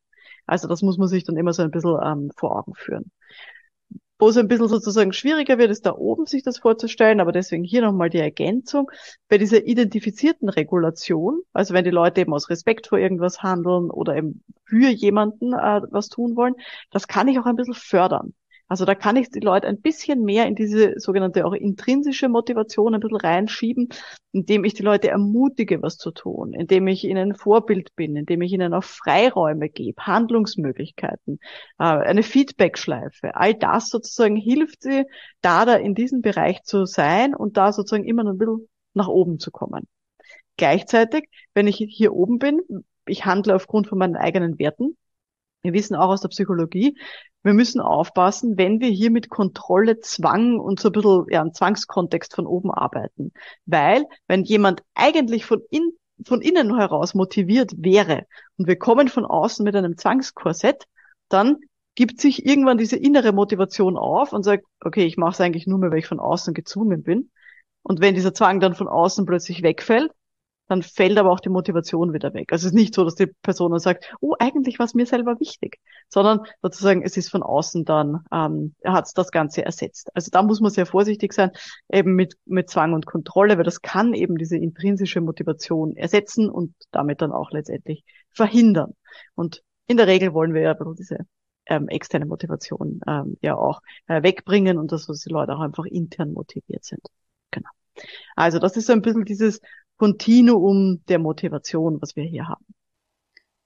Also 0.46 0.68
das 0.68 0.82
muss 0.82 0.98
man 0.98 1.08
sich 1.08 1.24
dann 1.24 1.36
immer 1.36 1.52
so 1.52 1.62
ein 1.62 1.70
bisschen 1.70 1.98
ähm, 2.02 2.30
vor 2.36 2.56
Augen 2.56 2.74
führen. 2.74 3.10
Wo 4.18 4.28
es 4.28 4.36
ein 4.36 4.46
bisschen 4.46 4.68
sozusagen 4.68 5.12
schwieriger 5.12 5.58
wird, 5.58 5.72
ist 5.72 5.84
da 5.84 5.96
oben 5.96 6.26
sich 6.26 6.44
das 6.44 6.58
vorzustellen, 6.58 7.18
aber 7.18 7.32
deswegen 7.32 7.64
hier 7.64 7.82
nochmal 7.82 8.08
die 8.08 8.18
Ergänzung. 8.18 8.88
Bei 9.28 9.36
dieser 9.36 9.66
identifizierten 9.66 10.48
Regulation, 10.48 11.40
also 11.52 11.74
wenn 11.74 11.82
die 11.82 11.90
Leute 11.90 12.20
eben 12.20 12.32
aus 12.32 12.48
Respekt 12.48 12.86
vor 12.86 12.98
irgendwas 12.98 13.42
handeln 13.42 13.90
oder 13.90 14.16
eben 14.16 14.44
für 14.64 14.90
jemanden 14.90 15.54
äh, 15.54 15.80
was 15.90 16.08
tun 16.08 16.36
wollen, 16.36 16.54
das 16.92 17.08
kann 17.08 17.26
ich 17.26 17.36
auch 17.40 17.46
ein 17.46 17.56
bisschen 17.56 17.74
fördern. 17.74 18.32
Also 18.72 18.86
da 18.86 18.94
kann 18.94 19.16
ich 19.16 19.28
die 19.28 19.40
Leute 19.40 19.66
ein 19.66 19.82
bisschen 19.82 20.24
mehr 20.24 20.46
in 20.46 20.54
diese 20.54 20.98
sogenannte 20.98 21.44
auch 21.44 21.52
intrinsische 21.52 22.30
Motivation 22.30 22.94
ein 22.94 23.00
bisschen 23.00 23.18
reinschieben, 23.18 23.90
indem 24.32 24.64
ich 24.64 24.72
die 24.72 24.82
Leute 24.82 25.08
ermutige, 25.08 25.82
was 25.82 25.98
zu 25.98 26.10
tun, 26.10 26.54
indem 26.54 26.86
ich 26.86 27.04
ihnen 27.04 27.32
ein 27.32 27.34
Vorbild 27.34 27.94
bin, 27.96 28.16
indem 28.16 28.40
ich 28.40 28.50
ihnen 28.50 28.72
auch 28.72 28.82
Freiräume 28.82 29.68
gebe, 29.68 30.00
Handlungsmöglichkeiten, 30.06 31.38
äh, 31.78 31.84
eine 31.84 32.22
Feedbackschleife. 32.22 33.36
All 33.36 33.52
das 33.52 33.90
sozusagen 33.90 34.36
hilft 34.36 34.84
sie, 34.84 35.04
da 35.42 35.66
da 35.66 35.74
in 35.74 35.94
diesem 35.94 36.22
Bereich 36.22 36.62
zu 36.62 36.86
sein 36.86 37.34
und 37.34 37.58
da 37.58 37.74
sozusagen 37.74 38.06
immer 38.06 38.24
noch 38.24 38.32
ein 38.32 38.38
bisschen 38.38 38.70
nach 38.94 39.08
oben 39.08 39.38
zu 39.38 39.50
kommen. 39.50 39.86
Gleichzeitig, 40.56 41.28
wenn 41.52 41.66
ich 41.66 41.76
hier 41.76 42.14
oben 42.14 42.38
bin, 42.38 42.62
ich 43.04 43.26
handle 43.26 43.54
aufgrund 43.54 43.88
von 43.88 43.98
meinen 43.98 44.16
eigenen 44.16 44.58
Werten, 44.58 44.96
wir 45.62 45.74
wissen 45.74 45.94
auch 45.94 46.08
aus 46.08 46.22
der 46.22 46.28
Psychologie, 46.28 46.96
wir 47.42 47.54
müssen 47.54 47.80
aufpassen, 47.80 48.56
wenn 48.56 48.80
wir 48.80 48.88
hier 48.88 49.10
mit 49.10 49.28
Kontrolle, 49.28 50.00
Zwang 50.00 50.58
und 50.58 50.80
so 50.80 50.88
ein 50.88 50.92
bisschen 50.92 51.26
ja, 51.30 51.40
einen 51.40 51.54
Zwangskontext 51.54 52.34
von 52.34 52.46
oben 52.46 52.70
arbeiten. 52.70 53.32
Weil, 53.66 54.04
wenn 54.28 54.44
jemand 54.44 54.82
eigentlich 54.94 55.44
von, 55.44 55.60
in, 55.70 55.92
von 56.24 56.40
innen 56.40 56.76
heraus 56.76 57.14
motiviert 57.14 57.72
wäre 57.76 58.26
und 58.56 58.68
wir 58.68 58.76
kommen 58.76 59.08
von 59.08 59.24
außen 59.24 59.64
mit 59.64 59.74
einem 59.74 59.96
Zwangskorsett, 59.96 60.84
dann 61.28 61.56
gibt 61.94 62.20
sich 62.20 62.46
irgendwann 62.46 62.78
diese 62.78 62.96
innere 62.96 63.32
Motivation 63.32 63.96
auf 63.96 64.32
und 64.32 64.44
sagt, 64.44 64.64
okay, 64.80 65.04
ich 65.04 65.16
mache 65.16 65.32
es 65.32 65.40
eigentlich 65.40 65.66
nur 65.66 65.78
mehr, 65.78 65.90
weil 65.90 65.98
ich 65.98 66.06
von 66.06 66.20
außen 66.20 66.54
gezwungen 66.54 67.02
bin. 67.02 67.30
Und 67.82 68.00
wenn 68.00 68.14
dieser 68.14 68.32
Zwang 68.32 68.60
dann 68.60 68.74
von 68.74 68.88
außen 68.88 69.26
plötzlich 69.26 69.62
wegfällt, 69.62 70.12
dann 70.72 70.82
fällt 70.82 71.18
aber 71.18 71.30
auch 71.30 71.40
die 71.40 71.50
Motivation 71.50 72.14
wieder 72.14 72.32
weg. 72.32 72.50
Also 72.50 72.66
es 72.66 72.72
ist 72.72 72.78
nicht 72.78 72.94
so, 72.94 73.04
dass 73.04 73.14
die 73.14 73.26
Person 73.26 73.72
dann 73.72 73.80
sagt, 73.80 74.14
oh, 74.20 74.34
eigentlich 74.38 74.78
war 74.78 74.86
es 74.86 74.94
mir 74.94 75.04
selber 75.04 75.38
wichtig, 75.38 75.78
sondern 76.08 76.40
sozusagen 76.62 77.02
es 77.02 77.16
ist 77.18 77.30
von 77.30 77.42
außen 77.42 77.84
dann, 77.84 78.24
ähm, 78.32 78.74
hat 78.84 79.10
das 79.14 79.30
Ganze 79.30 79.64
ersetzt. 79.64 80.10
Also 80.14 80.30
da 80.32 80.42
muss 80.42 80.60
man 80.60 80.70
sehr 80.70 80.86
vorsichtig 80.86 81.34
sein, 81.34 81.50
eben 81.92 82.14
mit, 82.14 82.36
mit 82.46 82.70
Zwang 82.70 82.94
und 82.94 83.04
Kontrolle, 83.04 83.58
weil 83.58 83.64
das 83.64 83.82
kann 83.82 84.14
eben 84.14 84.38
diese 84.38 84.56
intrinsische 84.56 85.20
Motivation 85.20 85.94
ersetzen 85.94 86.48
und 86.48 86.74
damit 86.90 87.20
dann 87.20 87.32
auch 87.32 87.50
letztendlich 87.50 88.04
verhindern. 88.30 88.94
Und 89.34 89.62
in 89.88 89.98
der 89.98 90.06
Regel 90.06 90.32
wollen 90.32 90.54
wir 90.54 90.62
ja 90.62 90.74
diese 90.98 91.18
ähm, 91.66 91.88
externe 91.88 92.24
Motivation 92.24 93.00
ähm, 93.06 93.36
ja 93.42 93.56
auch 93.56 93.82
äh, 94.06 94.22
wegbringen 94.22 94.78
und 94.78 94.90
dass 94.90 95.06
die 95.06 95.30
Leute 95.30 95.54
auch 95.54 95.60
einfach 95.60 95.84
intern 95.84 96.32
motiviert 96.32 96.84
sind. 96.84 97.02
Genau. 97.50 97.68
Also 98.36 98.58
das 98.58 98.76
ist 98.76 98.86
so 98.86 98.94
ein 98.94 99.02
bisschen 99.02 99.26
dieses 99.26 99.60
Kontinuum 99.96 101.02
der 101.08 101.18
Motivation, 101.18 101.98
was 102.00 102.16
wir 102.16 102.24
hier 102.24 102.48
haben. 102.48 102.64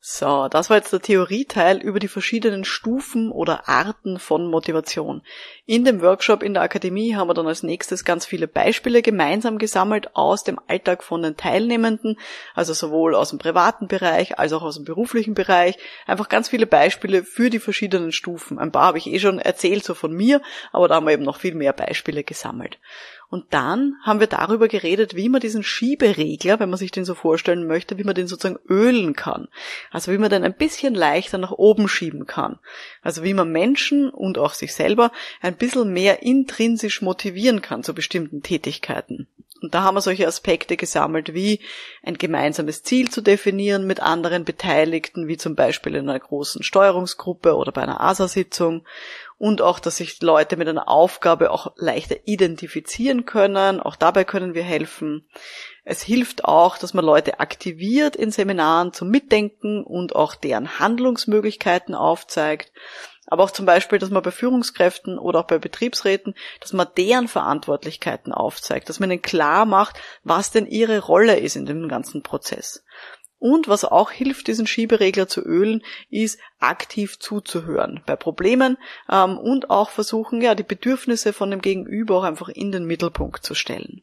So, 0.09 0.47
das 0.47 0.71
war 0.71 0.77
jetzt 0.77 0.93
der 0.93 1.01
Theorieteil 1.01 1.79
über 1.79 1.99
die 1.99 2.07
verschiedenen 2.07 2.65
Stufen 2.65 3.33
oder 3.33 3.69
Arten 3.69 4.21
von 4.21 4.49
Motivation. 4.49 5.23
In 5.65 5.85
dem 5.85 6.01
Workshop 6.01 6.45
in 6.45 6.55
der 6.55 6.63
Akademie 6.63 7.17
haben 7.17 7.29
wir 7.29 7.35
dann 7.35 7.49
als 7.49 7.65
nächstes 7.65 8.05
ganz 8.05 8.25
viele 8.25 8.47
Beispiele 8.47 9.03
gemeinsam 9.03 9.59
gesammelt 9.59 10.15
aus 10.15 10.45
dem 10.45 10.61
Alltag 10.69 11.03
von 11.03 11.23
den 11.23 11.37
Teilnehmenden, 11.37 12.21
also 12.55 12.73
sowohl 12.73 13.17
aus 13.17 13.31
dem 13.31 13.41
privaten 13.41 13.89
Bereich 13.89 14.39
als 14.39 14.53
auch 14.53 14.63
aus 14.63 14.77
dem 14.77 14.85
beruflichen 14.85 15.35
Bereich. 15.35 15.77
Einfach 16.07 16.29
ganz 16.29 16.51
viele 16.51 16.69
Beispiele 16.69 17.25
für 17.25 17.51
die 17.51 17.59
verschiedenen 17.59 18.13
Stufen. 18.13 18.61
Ein 18.61 18.71
paar 18.71 18.87
habe 18.87 18.99
ich 18.99 19.09
eh 19.09 19.19
schon 19.19 19.41
erzählt, 19.41 19.83
so 19.83 19.95
von 19.95 20.13
mir, 20.13 20.41
aber 20.71 20.87
da 20.87 20.95
haben 20.95 21.07
wir 21.07 21.15
eben 21.15 21.25
noch 21.25 21.41
viel 21.41 21.57
mehr 21.57 21.73
Beispiele 21.73 22.23
gesammelt. 22.23 22.79
Und 23.29 23.47
dann 23.51 23.95
haben 24.03 24.21
wir 24.21 24.27
darüber 24.27 24.69
geredet, 24.69 25.17
wie 25.17 25.29
man 25.29 25.41
diesen 25.41 25.63
Schieberegler, 25.63 26.61
wenn 26.61 26.71
man 26.71 26.79
sich 26.79 26.91
den 26.91 27.05
so 27.05 27.15
vorstellen 27.15 27.67
möchte, 27.67 27.99
wie 27.99 28.05
man 28.05 28.15
den 28.15 28.29
sozusagen 28.29 28.61
ölen 28.69 29.15
kann. 29.15 29.49
Also 29.91 30.13
wie 30.13 30.19
man 30.19 30.31
den 30.31 30.45
ein 30.45 30.57
bisschen 30.57 30.95
leichter 30.95 31.39
nach 31.39 31.53
oben 31.53 31.89
schieben 31.89 32.27
kann. 32.27 32.59
Also 33.03 33.25
wie 33.25 33.35
man 33.35 33.51
Menschen 33.51 34.11
und 34.11 34.39
auch 34.39 34.55
sich 34.55 34.75
selber 34.75 35.11
ein 35.41 35.57
bisschen 35.57 35.93
mehr 35.93 36.23
intrinsisch 36.23 37.03
motivieren 37.03 37.63
kann 37.63 37.83
zu 37.83 37.95
bestimmten 37.95 38.43
Tätigkeiten. 38.43 39.27
Und 39.63 39.75
da 39.75 39.83
haben 39.83 39.95
wir 39.95 40.01
solche 40.01 40.27
Aspekte 40.27 40.77
gesammelt, 40.77 41.35
wie 41.35 41.61
ein 42.03 42.19
gemeinsames 42.19 42.83
Ziel 42.83 43.11
zu 43.11 43.21
definieren 43.21 43.87
mit 43.87 44.01
anderen 44.01 44.45
Beteiligten, 44.45 45.29
wie 45.29 45.37
zum 45.37 45.55
Beispiel 45.55 45.95
in 45.95 46.09
einer 46.09 46.21
großen 46.21 46.63
Steuerungsgruppe 46.63 47.57
oder 47.57 47.73
bei 47.73 47.83
einer 47.83 48.01
ASA-Sitzung 48.01 48.85
und 49.39 49.61
auch, 49.61 49.79
dass 49.79 49.99
sich 49.99 50.21
Leute 50.23 50.57
mit 50.57 50.69
einer 50.69 50.89
Aufgabe 50.89 51.51
auch 51.51 51.73
leichter 51.77 52.17
identifizieren 52.25 53.27
können. 53.27 53.81
Auch 53.81 53.97
dabei 53.97 54.25
können 54.25 54.55
wir 54.55 54.63
helfen. 54.63 55.29
Es 55.85 56.03
hilft 56.03 56.45
auch, 56.45 56.79
dass 56.79 56.95
man 56.95 57.05
Leute 57.05 57.39
aktiviert 57.39 58.17
in 58.17 58.31
Seminaren 58.31 58.93
zum 58.93 59.09
Mitdenken 59.09 59.85
und 59.85 60.17
auch 60.17 60.35
deren 60.35 60.79
Handlungsmöglichkeiten 60.79 61.95
aufzeigt. 61.95 62.73
Aber 63.27 63.45
auch 63.45 63.51
zum 63.51 63.67
Beispiel, 63.67 63.99
dass 63.99 64.11
man 64.11 64.23
bei 64.23 64.31
Führungskräften 64.31 65.19
oder 65.19 65.41
auch 65.41 65.47
bei 65.47 65.59
Betriebsräten, 65.59 66.35
dass 66.61 66.73
man 66.73 66.87
deren 66.97 67.29
Verantwortlichkeiten 67.29 68.33
aufzeigt, 68.33 68.89
dass 68.89 69.01
man 69.01 69.11
ihnen 69.11 69.23
klar 69.23 69.67
macht, 69.67 69.99
was 70.23 70.53
denn 70.53 70.67
ihre 70.67 71.01
Rolle 71.01 71.39
ist 71.39 71.57
in 71.57 71.67
dem 71.67 71.89
ganzen 71.89 72.23
Prozess. 72.23 72.85
Und 73.39 73.69
was 73.69 73.85
auch 73.85 74.11
hilft, 74.11 74.47
diesen 74.47 74.67
Schieberegler 74.67 75.29
zu 75.29 75.43
ölen, 75.43 75.83
ist 76.09 76.39
aktiv 76.59 77.19
zuzuhören 77.19 78.03
bei 78.07 78.17
Problemen 78.17 78.79
ähm, 79.11 79.37
und 79.37 79.69
auch 79.69 79.91
versuchen, 79.91 80.41
ja, 80.41 80.55
die 80.55 80.63
Bedürfnisse 80.63 81.33
von 81.33 81.51
dem 81.51 81.61
Gegenüber 81.61 82.19
auch 82.19 82.25
einfach 82.25 82.49
in 82.49 82.73
den 82.73 82.87
Mittelpunkt 82.87 83.45
zu 83.45 83.55
stellen. 83.55 84.03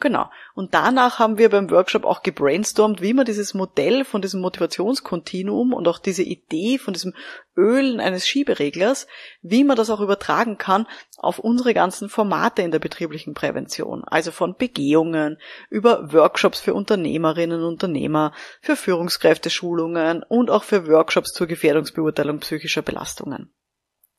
Genau. 0.00 0.28
Und 0.54 0.74
danach 0.74 1.18
haben 1.18 1.38
wir 1.38 1.50
beim 1.50 1.70
Workshop 1.70 2.04
auch 2.04 2.22
gebrainstormt, 2.22 3.00
wie 3.00 3.14
man 3.14 3.24
dieses 3.24 3.54
Modell 3.54 4.04
von 4.04 4.22
diesem 4.22 4.40
Motivationskontinuum 4.40 5.72
und 5.72 5.86
auch 5.86 5.98
diese 5.98 6.22
Idee 6.22 6.78
von 6.78 6.94
diesem 6.94 7.14
Ölen 7.56 8.00
eines 8.00 8.26
Schiebereglers, 8.26 9.06
wie 9.42 9.62
man 9.62 9.76
das 9.76 9.90
auch 9.90 10.00
übertragen 10.00 10.58
kann 10.58 10.86
auf 11.16 11.38
unsere 11.38 11.74
ganzen 11.74 12.08
Formate 12.08 12.62
in 12.62 12.72
der 12.72 12.80
betrieblichen 12.80 13.34
Prävention. 13.34 14.02
Also 14.04 14.32
von 14.32 14.56
Begehungen 14.56 15.38
über 15.70 16.12
Workshops 16.12 16.60
für 16.60 16.74
Unternehmerinnen 16.74 17.60
und 17.60 17.66
Unternehmer, 17.66 18.32
für 18.60 18.76
Führungskräfteschulungen 18.76 20.24
und 20.24 20.50
auch 20.50 20.64
für 20.64 20.88
Workshops 20.88 21.32
zur 21.32 21.46
Gefährdungsbeurteilung 21.46 22.40
psychischer 22.40 22.82
Belastungen. 22.82 23.52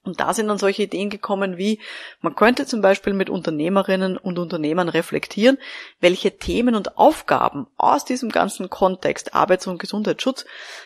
Und 0.06 0.20
da 0.20 0.34
sind 0.34 0.48
dann 0.48 0.58
solche 0.58 0.84
Ideen 0.84 1.10
gekommen 1.10 1.58
wie, 1.58 1.80
man 2.22 2.36
könnte 2.36 2.66
zum 2.66 2.82
Beispiel 2.82 3.14
mit 3.14 3.30
Unternehmerinnen 3.30 4.18
und 4.18 4.40
Unternehmern 4.40 4.90
reflektieren, 4.90 5.58
welche 6.00 6.38
Themen 6.38 6.76
und 6.76 6.98
Aufgaben 6.98 7.68
aus 7.78 8.06
diesem 8.06 8.30
ganzen 8.30 8.70
Kontext 8.70 9.34
Arbeits- 9.34 9.68
und 9.68 9.80
Gesundheitsschutz, 9.80 10.46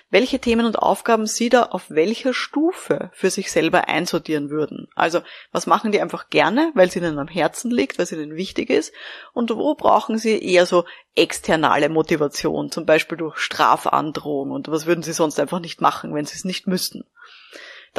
welche 0.09 0.39
Themen 0.39 0.65
und 0.65 0.79
Aufgaben 0.79 1.27
sie 1.27 1.49
da 1.49 1.63
auf 1.63 1.89
welcher 1.89 2.33
Stufe 2.33 3.11
für 3.13 3.29
sich 3.29 3.51
selber 3.51 3.87
einsortieren 3.87 4.49
würden. 4.49 4.87
Also, 4.95 5.21
was 5.51 5.67
machen 5.67 5.91
die 5.91 6.01
einfach 6.01 6.29
gerne, 6.29 6.71
weil 6.73 6.87
es 6.87 6.95
ihnen 6.95 7.19
am 7.19 7.27
Herzen 7.27 7.71
liegt, 7.71 7.97
weil 7.97 8.05
es 8.05 8.11
ihnen 8.11 8.35
wichtig 8.35 8.69
ist, 8.69 8.93
und 9.33 9.49
wo 9.49 9.75
brauchen 9.75 10.17
sie 10.17 10.41
eher 10.41 10.65
so 10.65 10.85
externe 11.15 11.89
Motivation, 11.89 12.71
zum 12.71 12.85
Beispiel 12.85 13.17
durch 13.17 13.37
Strafandrohung, 13.37 14.51
und 14.51 14.69
was 14.69 14.85
würden 14.85 15.03
sie 15.03 15.13
sonst 15.13 15.39
einfach 15.39 15.59
nicht 15.59 15.81
machen, 15.81 16.13
wenn 16.15 16.25
sie 16.25 16.35
es 16.35 16.45
nicht 16.45 16.67
müssten. 16.67 17.03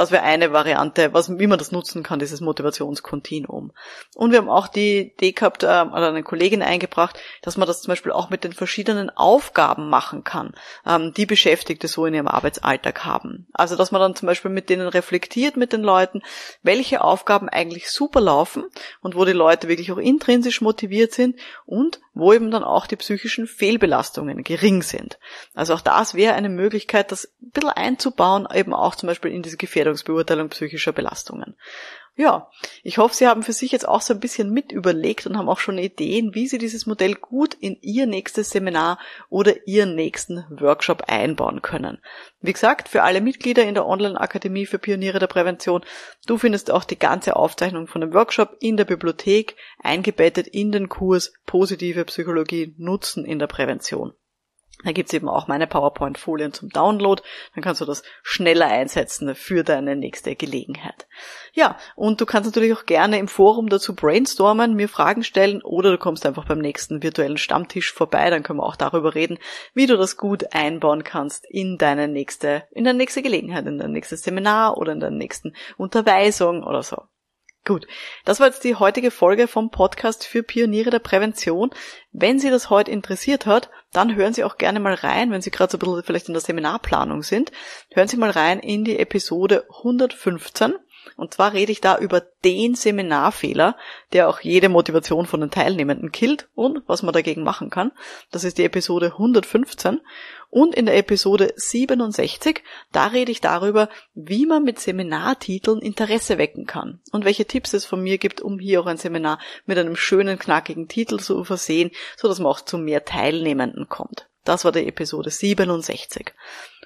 Das 0.00 0.12
wäre 0.12 0.22
eine 0.22 0.54
Variante, 0.54 1.12
was, 1.12 1.38
wie 1.38 1.46
man 1.46 1.58
das 1.58 1.72
nutzen 1.72 2.02
kann, 2.02 2.20
dieses 2.20 2.40
Motivationskontinuum. 2.40 3.70
Und 4.14 4.30
wir 4.30 4.38
haben 4.38 4.48
auch 4.48 4.66
die 4.66 5.12
Idee 5.12 5.32
gehabt, 5.32 5.62
äh, 5.62 5.66
oder 5.66 6.08
eine 6.08 6.22
Kollegin 6.22 6.62
eingebracht, 6.62 7.18
dass 7.42 7.58
man 7.58 7.68
das 7.68 7.82
zum 7.82 7.92
Beispiel 7.92 8.10
auch 8.10 8.30
mit 8.30 8.42
den 8.42 8.54
verschiedenen 8.54 9.10
Aufgaben 9.10 9.90
machen 9.90 10.24
kann, 10.24 10.54
ähm, 10.86 11.12
die 11.12 11.26
Beschäftigte 11.26 11.86
so 11.86 12.06
in 12.06 12.14
ihrem 12.14 12.28
Arbeitsalltag 12.28 13.04
haben. 13.04 13.46
Also, 13.52 13.76
dass 13.76 13.90
man 13.90 14.00
dann 14.00 14.16
zum 14.16 14.24
Beispiel 14.24 14.50
mit 14.50 14.70
denen 14.70 14.88
reflektiert, 14.88 15.58
mit 15.58 15.74
den 15.74 15.82
Leuten, 15.82 16.22
welche 16.62 17.04
Aufgaben 17.04 17.50
eigentlich 17.50 17.90
super 17.90 18.22
laufen 18.22 18.64
und 19.02 19.16
wo 19.16 19.26
die 19.26 19.32
Leute 19.32 19.68
wirklich 19.68 19.92
auch 19.92 19.98
intrinsisch 19.98 20.62
motiviert 20.62 21.12
sind 21.12 21.38
und 21.66 22.00
wo 22.14 22.32
eben 22.32 22.50
dann 22.50 22.64
auch 22.64 22.86
die 22.86 22.96
psychischen 22.96 23.46
Fehlbelastungen 23.46 24.44
gering 24.44 24.82
sind. 24.82 25.18
Also 25.54 25.74
auch 25.74 25.80
das 25.80 26.14
wäre 26.14 26.34
eine 26.34 26.48
Möglichkeit, 26.48 27.12
das 27.12 27.26
ein 27.42 27.50
bisschen 27.50 27.70
einzubauen, 27.70 28.48
eben 28.52 28.72
auch 28.72 28.94
zum 28.94 29.06
Beispiel 29.06 29.32
in 29.32 29.42
diese 29.42 29.56
Gefährdungsbeurteilung 29.90 30.48
psychischer 30.50 30.92
Belastungen. 30.92 31.56
Ja, 32.16 32.50
ich 32.82 32.98
hoffe, 32.98 33.14
Sie 33.14 33.26
haben 33.26 33.42
für 33.42 33.52
sich 33.52 33.72
jetzt 33.72 33.88
auch 33.88 34.02
so 34.02 34.12
ein 34.12 34.20
bisschen 34.20 34.50
mit 34.50 34.72
überlegt 34.72 35.26
und 35.26 35.38
haben 35.38 35.48
auch 35.48 35.58
schon 35.58 35.78
Ideen, 35.78 36.34
wie 36.34 36.48
Sie 36.48 36.58
dieses 36.58 36.84
Modell 36.84 37.14
gut 37.14 37.54
in 37.54 37.78
Ihr 37.80 38.06
nächstes 38.06 38.50
Seminar 38.50 38.98
oder 39.30 39.66
Ihren 39.66 39.94
nächsten 39.94 40.44
Workshop 40.50 41.04
einbauen 41.06 41.62
können. 41.62 41.98
Wie 42.40 42.52
gesagt, 42.52 42.88
für 42.88 43.04
alle 43.04 43.20
Mitglieder 43.20 43.64
in 43.64 43.74
der 43.74 43.86
Online-Akademie 43.86 44.66
für 44.66 44.78
Pioniere 44.78 45.18
der 45.18 45.28
Prävention, 45.28 45.82
du 46.26 46.36
findest 46.36 46.70
auch 46.70 46.84
die 46.84 46.98
ganze 46.98 47.36
Aufzeichnung 47.36 47.86
von 47.86 48.00
dem 48.00 48.12
Workshop 48.12 48.56
in 48.60 48.76
der 48.76 48.84
Bibliothek, 48.84 49.56
eingebettet 49.78 50.46
in 50.46 50.72
den 50.72 50.88
Kurs 50.88 51.32
Positive 51.46 52.04
Psychologie 52.04 52.74
nutzen 52.76 53.24
in 53.24 53.38
der 53.38 53.46
Prävention. 53.46 54.12
Da 54.84 54.92
gibt's 54.92 55.12
eben 55.12 55.28
auch 55.28 55.46
meine 55.48 55.66
PowerPoint-Folien 55.66 56.52
zum 56.52 56.70
Download. 56.70 57.22
Dann 57.54 57.62
kannst 57.62 57.80
du 57.80 57.84
das 57.84 58.02
schneller 58.22 58.66
einsetzen 58.66 59.34
für 59.34 59.62
deine 59.62 59.96
nächste 59.96 60.36
Gelegenheit. 60.36 61.06
Ja, 61.52 61.76
und 61.96 62.20
du 62.20 62.26
kannst 62.26 62.46
natürlich 62.48 62.72
auch 62.76 62.86
gerne 62.86 63.18
im 63.18 63.28
Forum 63.28 63.68
dazu 63.68 63.94
brainstormen, 63.94 64.74
mir 64.74 64.88
Fragen 64.88 65.24
stellen 65.24 65.62
oder 65.62 65.90
du 65.90 65.98
kommst 65.98 66.24
einfach 66.24 66.46
beim 66.46 66.58
nächsten 66.58 67.02
virtuellen 67.02 67.36
Stammtisch 67.36 67.92
vorbei. 67.92 68.30
Dann 68.30 68.42
können 68.42 68.60
wir 68.60 68.66
auch 68.66 68.76
darüber 68.76 69.14
reden, 69.14 69.38
wie 69.74 69.86
du 69.86 69.96
das 69.96 70.16
gut 70.16 70.54
einbauen 70.54 71.04
kannst 71.04 71.44
in 71.48 71.76
deine 71.76 72.08
nächste, 72.08 72.64
in 72.70 72.84
deine 72.84 72.98
nächste 72.98 73.22
Gelegenheit, 73.22 73.66
in 73.66 73.78
dein 73.78 73.92
nächstes 73.92 74.22
Seminar 74.22 74.78
oder 74.78 74.92
in 74.92 75.00
deine 75.00 75.16
nächsten 75.16 75.54
Unterweisung 75.76 76.62
oder 76.62 76.82
so. 76.82 77.02
Gut, 77.66 77.86
das 78.24 78.40
war 78.40 78.46
jetzt 78.46 78.64
die 78.64 78.76
heutige 78.76 79.10
Folge 79.10 79.46
vom 79.46 79.70
Podcast 79.70 80.26
für 80.26 80.42
Pioniere 80.42 80.88
der 80.88 80.98
Prävention. 80.98 81.70
Wenn 82.10 82.38
Sie 82.38 82.48
das 82.48 82.70
heute 82.70 82.90
interessiert 82.90 83.44
hat, 83.44 83.68
dann 83.92 84.16
hören 84.16 84.32
Sie 84.32 84.44
auch 84.44 84.56
gerne 84.56 84.80
mal 84.80 84.94
rein, 84.94 85.30
wenn 85.30 85.42
Sie 85.42 85.50
gerade 85.50 85.70
so 85.70 85.76
ein 85.76 85.80
bisschen 85.80 86.02
vielleicht 86.02 86.28
in 86.28 86.34
der 86.34 86.40
Seminarplanung 86.40 87.22
sind, 87.22 87.52
hören 87.92 88.08
Sie 88.08 88.16
mal 88.16 88.30
rein 88.30 88.60
in 88.60 88.84
die 88.84 88.98
Episode 88.98 89.66
115. 89.68 90.74
Und 91.16 91.34
zwar 91.34 91.52
rede 91.52 91.72
ich 91.72 91.80
da 91.80 91.98
über 91.98 92.20
den 92.44 92.74
Seminarfehler, 92.74 93.76
der 94.12 94.28
auch 94.28 94.40
jede 94.40 94.68
Motivation 94.68 95.26
von 95.26 95.40
den 95.40 95.50
Teilnehmenden 95.50 96.12
killt 96.12 96.48
und 96.54 96.82
was 96.86 97.02
man 97.02 97.12
dagegen 97.12 97.42
machen 97.42 97.70
kann. 97.70 97.92
Das 98.30 98.44
ist 98.44 98.58
die 98.58 98.64
Episode 98.64 99.06
115. 99.12 100.00
Und 100.48 100.74
in 100.74 100.86
der 100.86 100.96
Episode 100.96 101.52
67, 101.56 102.62
da 102.90 103.06
rede 103.06 103.30
ich 103.30 103.40
darüber, 103.40 103.88
wie 104.14 104.46
man 104.46 104.64
mit 104.64 104.80
Seminartiteln 104.80 105.80
Interesse 105.80 106.38
wecken 106.38 106.66
kann 106.66 107.00
und 107.12 107.24
welche 107.24 107.44
Tipps 107.44 107.72
es 107.72 107.84
von 107.84 108.02
mir 108.02 108.18
gibt, 108.18 108.40
um 108.40 108.58
hier 108.58 108.80
auch 108.80 108.86
ein 108.86 108.96
Seminar 108.96 109.38
mit 109.66 109.78
einem 109.78 109.94
schönen, 109.94 110.38
knackigen 110.38 110.88
Titel 110.88 111.20
zu 111.20 111.44
versehen, 111.44 111.92
so 112.16 112.26
dass 112.26 112.40
man 112.40 112.50
auch 112.50 112.60
zu 112.60 112.78
mehr 112.78 113.04
Teilnehmenden 113.04 113.88
kommt. 113.88 114.26
Das 114.44 114.64
war 114.64 114.72
die 114.72 114.88
Episode 114.88 115.30
67. 115.30 116.32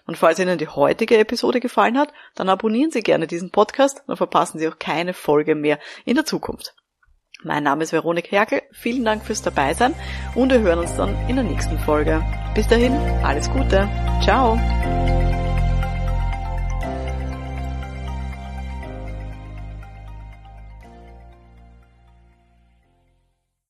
Und 0.07 0.19
falls 0.19 0.39
Ihnen 0.39 0.59
die 0.59 0.69
heutige 0.69 1.19
Episode 1.19 1.61
gefallen 1.61 1.99
hat, 1.99 2.13
dann 2.35 2.49
abonnieren 2.49 2.91
Sie 2.91 3.03
gerne 3.03 3.27
diesen 3.27 3.51
Podcast, 3.51 4.03
dann 4.07 4.17
verpassen 4.17 4.59
Sie 4.59 4.69
auch 4.69 4.79
keine 4.79 5.15
Folge 5.15 5.55
mehr 5.55 5.79
in 6.05 6.15
der 6.17 6.27
Zukunft. 6.27 6.75
Mein 7.43 7.63
Name 7.63 7.85
ist 7.85 7.93
Veronik 7.93 8.31
Herkel, 8.31 8.63
vielen 8.73 9.05
Dank 9.05 9.25
fürs 9.25 9.43
Dabeisein 9.43 9.95
und 10.35 10.51
wir 10.51 10.61
hören 10.61 10.79
uns 10.79 10.97
dann 10.97 11.15
in 11.29 11.37
der 11.37 11.45
nächsten 11.45 11.79
Folge. 11.79 12.25
Bis 12.55 12.67
dahin, 12.69 12.95
alles 13.23 13.51
Gute. 13.51 13.89
Ciao. 14.23 14.59